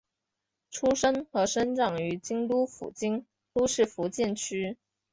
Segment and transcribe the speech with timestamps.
[0.71, 4.79] 出身和生长于京都府京都市伏见区。